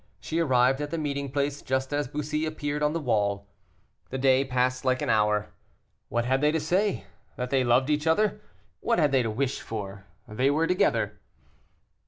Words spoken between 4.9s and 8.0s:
an hour. What had they to say? That they loved